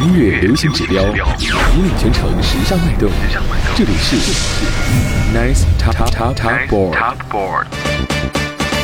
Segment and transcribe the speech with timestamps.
[0.00, 3.10] 音乐流行指标，引领全城时尚脉动。
[3.76, 4.16] 这里是
[5.34, 7.66] Nice Top Top Top Board。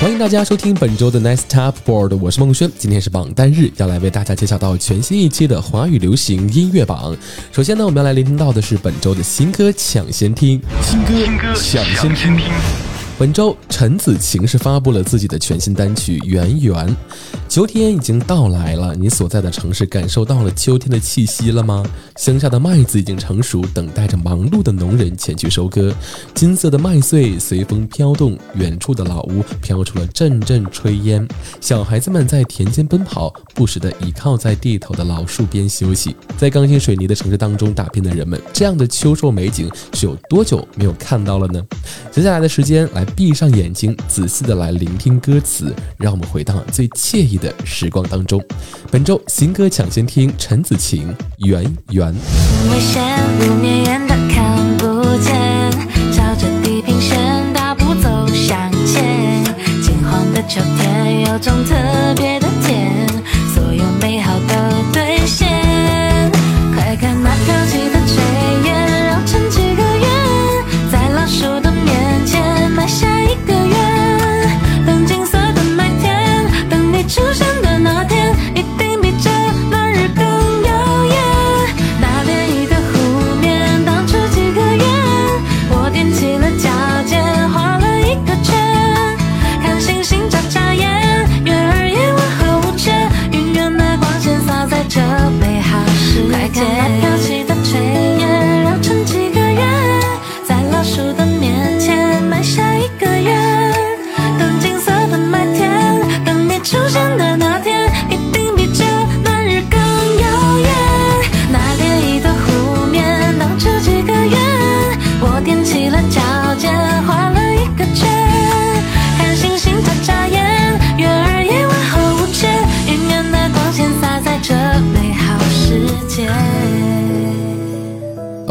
[0.00, 2.71] 欢迎大家收听本周的 Nice Top Board，我是孟轩。
[2.79, 7.17] 今天是榜单日，要来为大家介绍到全新一期的华语流行音乐榜。
[7.51, 11.15] 首先呢，我们要来聆听到的是本周的新歌抢先听，新歌
[11.54, 12.38] 抢先听。
[13.19, 16.87] 本周陈子晴是发布了自己的全新单曲《圆圆》。
[17.48, 21.84] 秋天已经到来了，你所在的城市感受到了秋天的气息了吗？
[22.15, 25.93] 乡下的麦子已经成熟，等待着忙碌的农人前去收割。
[26.33, 31.27] 金色的麦穗随风飘动，远处的老屋飘出了阵阵炊烟。
[31.60, 36.15] 小孩子们在田间奔跑，不时地倚靠在地头的老树边休息。
[36.37, 41.60] 在钢筋水泥的城市当中打拼的人们，这样的秋收美景是有多久没有看到了呢？
[42.12, 43.08] 接下来的时间来。
[43.17, 48.43] 闭上眼睛，仔细的来聆听歌词，让我们回到最惬意的时光当中。
[48.91, 51.09] 本周新歌抢先听，陈子晴
[51.47, 52.13] 《圆圆》。
[52.73, 53.02] 危险
[53.39, 55.71] 不绵延的看不见，
[56.13, 59.45] 朝着地平线大步走向前。
[59.82, 61.75] 金黄的秋天有种特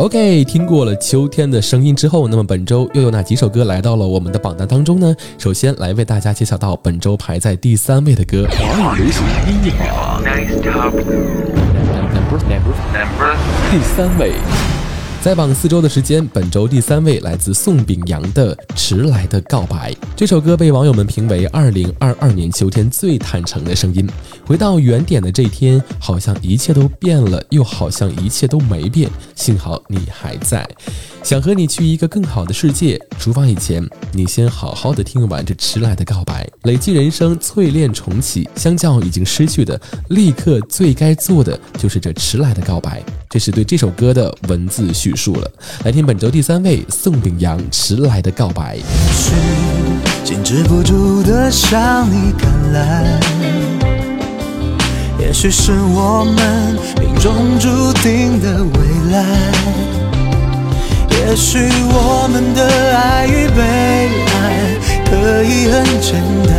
[0.07, 5.13] OK，听过了秋天的声音之后，那么本周又有哪几首歌来到了我们的榜单当中呢？
[5.37, 10.23] 首先来为大家介绍到本周排在第三位的歌，华语流行音乐榜
[13.69, 14.31] 第三位。
[15.23, 19.91] 在榜四周的时间，本周第三位来自宋秉洋的《迟来的告白》。
[20.15, 24.07] 这首歌被网友们评为二零二二年秋天最坦诚的声音。
[24.45, 29.09] 回到原点的这一天，好像一切都变了，又好像一切都没变。
[29.35, 30.65] 幸好你还在，
[31.23, 32.97] 想和你去一个更好的世界。
[33.19, 38.47] 出发以前，你先好好的听完这迟来的告白，累积人生，淬炼重启。
[38.55, 39.79] 相较已经失去的，
[40.09, 43.03] 立刻最该做的就是这迟来的告白。
[43.29, 45.51] 这是对这首歌的文字叙述了。
[45.83, 48.77] 来听本周第三位宋秉阳迟来的告白。
[49.11, 49.31] 是
[50.23, 53.19] 禁止不住的向你赶来，
[55.19, 59.25] 也许是我们命中注定的未来，
[61.09, 61.57] 也许
[61.89, 62.67] 我们的
[62.97, 63.61] 爱与被
[64.31, 64.35] 爱
[65.09, 66.53] 可以很简单，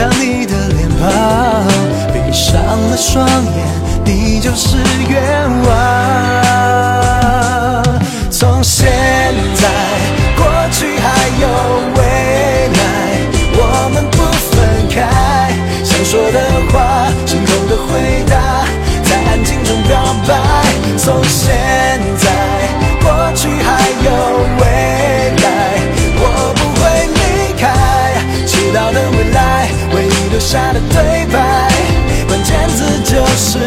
[0.00, 1.66] 想你的脸庞，
[2.10, 3.66] 闭上了双眼，
[4.02, 4.78] 你就是
[5.10, 6.49] 愿望。
[30.40, 31.70] 留下的对白，
[32.26, 33.58] 关键字就是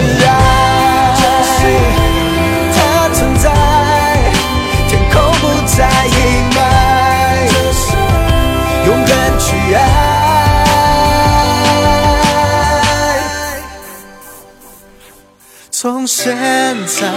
[16.15, 16.38] 现
[16.86, 17.10] 在、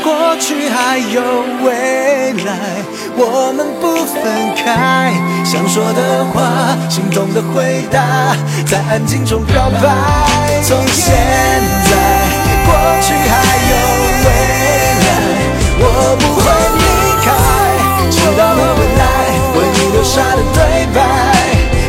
[0.00, 1.20] 过去还有
[1.60, 2.54] 未来，
[3.16, 5.10] 我们不分开。
[5.44, 7.98] 想说的话，心动的回答，
[8.64, 9.90] 在安静中表白。
[10.62, 11.12] 从现
[11.82, 11.90] 在、
[12.62, 12.70] 过
[13.02, 13.74] 去还有
[14.22, 14.30] 未
[15.02, 15.10] 来，
[15.82, 15.82] 我
[16.22, 16.46] 不会
[16.78, 16.86] 离
[17.26, 17.26] 开。
[18.08, 19.02] 直到了未来，
[19.58, 20.96] 为你留下的对白，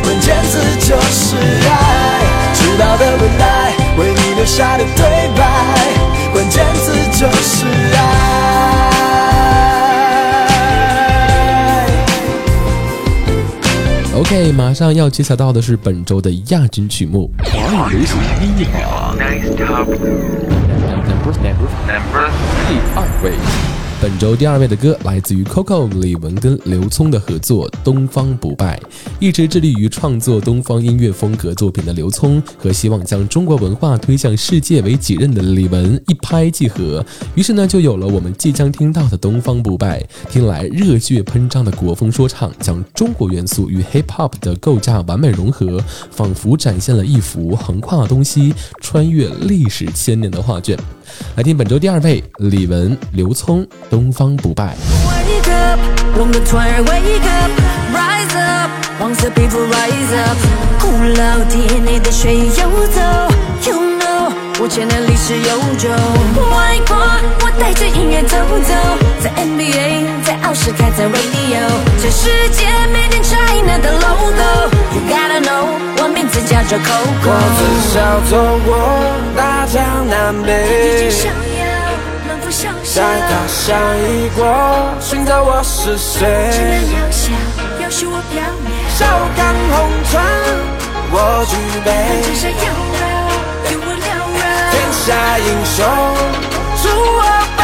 [0.01, 1.37] 关键字就是
[1.69, 2.25] 爱。
[2.55, 3.69] 直到的未来，
[3.99, 5.18] 为你留下的对。
[14.29, 17.31] OK，马上要揭晓到的是本周的亚军曲目。
[17.45, 19.17] 华语流行音乐榜
[22.67, 23.88] 第二位。
[24.01, 28.79] 本周第二位的歌来自于 Coco 李玟跟刘聪的合作《东方不败》。
[29.19, 37.05] 一直致力于创作东方音乐风格作品的刘聪和希望将中国文化推向世界为己任的李玟一拍即合，
[37.35, 39.99] 于是呢就有了我们即将听到的《东方不败》。
[40.31, 50.79] 听来热血喷张的国风说唱，将中国元素与 Hip Hop 的构架完美融合，仿佛展现了一幅横跨东西、穿越历史千年的画卷。
[51.35, 53.67] 来听本周第二位李玟、刘聪。
[53.89, 54.75] 东方不败。
[64.61, 65.89] 我前历史悠久。
[66.51, 66.77] 外
[67.41, 68.73] 我带着音乐走走
[69.21, 71.65] 在 nba 在奥斯卡 radio
[71.99, 75.65] 全世界每天 china 的 logo you gotta know
[76.01, 77.39] 我名字叫做 coco
[78.31, 78.75] 我过
[79.35, 81.48] 大江南北。
[82.91, 84.43] 在他乡异国
[84.99, 86.25] 寻找我是谁？
[86.51, 87.31] 只能渺小，
[87.83, 88.67] 要是我飘渺。
[88.97, 89.05] 笑
[89.37, 89.73] 看红
[90.09, 90.19] 尘，
[91.11, 91.15] 我
[91.45, 91.53] 举
[91.85, 91.87] 杯。
[92.25, 92.65] 天下妖
[92.97, 93.01] 娆，
[93.71, 94.41] 有我缭绕。
[94.73, 95.05] 天下
[95.37, 95.77] 英雄，
[96.81, 97.21] 助我
[97.57, 97.61] 悲。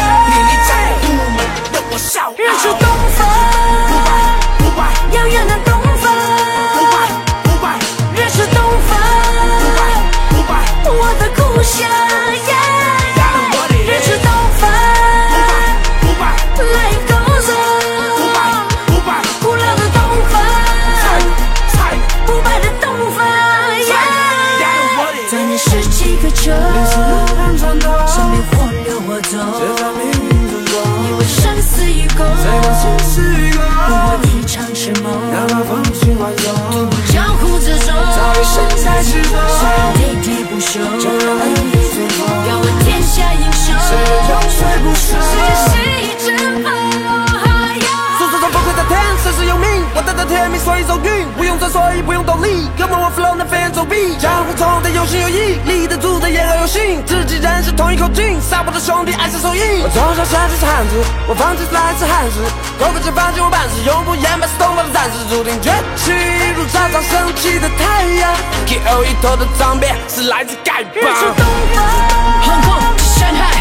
[52.36, 52.68] 力。
[52.76, 57.04] 哥们，我 flow 能飞檐走壁，江湖中的有心有意，立得住的也而有信。
[57.06, 59.82] 自己人是同一口径，杀泼的兄弟爱是手印。
[59.82, 60.94] 我从小生是汉子，
[61.28, 62.42] 我放弃来自汉字，
[62.78, 66.12] 可哥这放弃我办事，永不言败是东方的战士，注定崛起
[66.56, 68.34] 如早早升起的太阳。
[68.66, 71.04] KO 一头的脏辫是来自丐帮。
[71.04, 73.55] Hong 横空出山。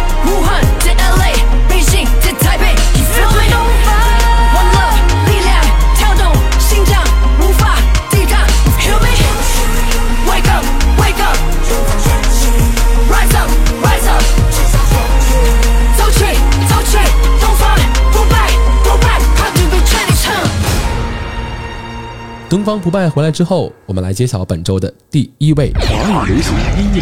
[22.56, 25.74] 东方不败回来之后，我们来揭晓本周的第一位。
[25.74, 27.02] 华语流行音乐。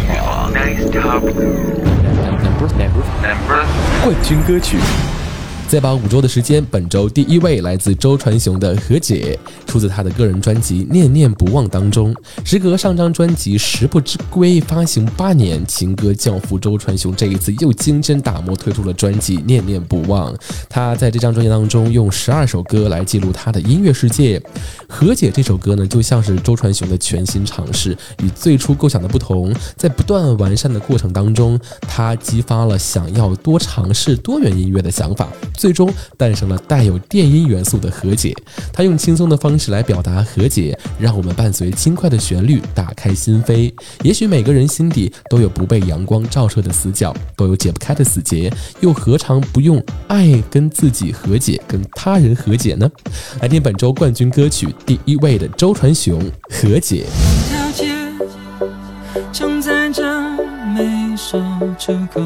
[4.02, 4.78] 冠军歌曲。
[5.74, 9.36] 再把五周的时间，本周第一位来自周传雄的《和解》，
[9.68, 12.14] 出自他的个人专辑《念念不忘》当中。
[12.44, 20.32] 时隔上张专辑《时不知归》发行八年，情歌教父周传雄这一次又精心打磨推出了专辑《念念不忘》。
[20.68, 24.38] 他在这张专辑当中用十二首歌来记录他的音乐世界。
[24.88, 35.28] 《和解》这首歌呢，就像是周传雄的全新尝试，与最初构想的不同，在不断完善的过程当中，他激发了想要多尝试多元音乐的想法。
[35.64, 38.34] 最终诞生了带有电音元素的和解，
[38.70, 43.72] 他用轻松的方式来表达和解，让我们伴随轻快的旋律打开心扉。
[44.02, 52.86] 也许每个人心底都有不被阳光照射的死角，都有解不开的死结，又何尝不用爱跟自己和解，跟他人和解呢？
[53.40, 57.06] 来听本周冠军歌曲第一位的周传雄《和解》。
[59.32, 60.02] 承载着
[60.74, 61.42] 没说
[61.78, 62.20] 出口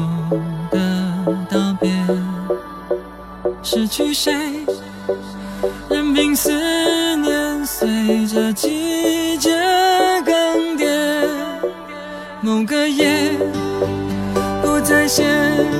[0.71, 1.89] 的道别。
[3.61, 4.33] 失去谁，
[5.89, 6.51] 任凭思
[7.17, 9.51] 念随着季节
[10.25, 10.87] 更迭。
[12.41, 13.31] 某个夜，
[14.61, 15.23] 不在歇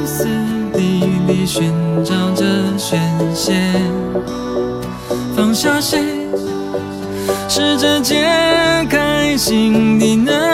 [0.05, 0.25] 斯
[0.73, 2.45] 底里寻找着
[2.77, 2.99] 宣
[3.33, 3.53] 泄。
[5.35, 6.27] 放下谁，
[7.47, 8.25] 试着解
[8.89, 10.48] 开心底那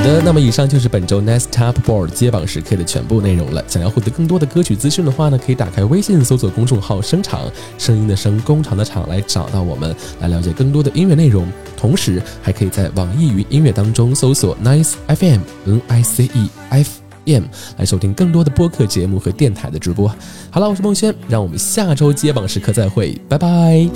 [0.00, 3.62] 好的那么以上就是本周 Next Top Board 接榜时刻的全部内容了。
[3.68, 7.42] 想要获得更多的歌曲资讯的话呢，可以打开微信搜索公众号“声场”，
[7.76, 11.46] 声音的声，工厂的厂，来找到我们，来了解更多的音乐内容。
[11.76, 16.90] 同时，还可以在网易云音乐当中搜索 Nice FM N I C E F
[17.26, 17.42] M
[17.76, 20.08] 来收听更多的播客节目和电台的直播。
[20.50, 23.86] 好了，我是孟轩，让我们下周接榜时刻再会，拜拜。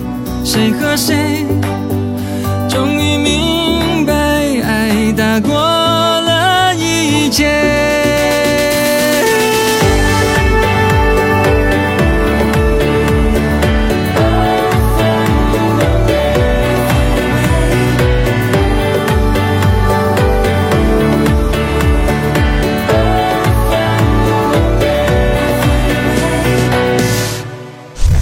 [0.45, 1.47] 谁和谁
[2.69, 4.13] 终于明白，
[4.61, 5.84] 爱大过
[7.35, 7.47] 一切。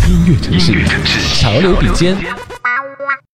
[0.09, 0.73] 音乐城市，
[1.39, 2.17] 潮流比肩。